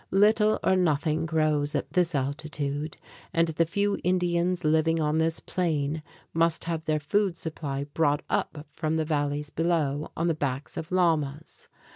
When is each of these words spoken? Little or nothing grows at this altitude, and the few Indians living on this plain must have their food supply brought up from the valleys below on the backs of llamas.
Little 0.09 0.57
or 0.63 0.75
nothing 0.75 1.27
grows 1.27 1.75
at 1.75 1.93
this 1.93 2.15
altitude, 2.15 2.97
and 3.35 3.49
the 3.49 3.67
few 3.67 3.99
Indians 4.03 4.63
living 4.63 4.99
on 4.99 5.19
this 5.19 5.39
plain 5.39 6.01
must 6.33 6.63
have 6.65 6.83
their 6.85 6.99
food 6.99 7.37
supply 7.37 7.83
brought 7.83 8.23
up 8.27 8.65
from 8.71 8.95
the 8.95 9.05
valleys 9.05 9.51
below 9.51 10.09
on 10.17 10.27
the 10.27 10.33
backs 10.33 10.75
of 10.75 10.91
llamas. 10.91 11.69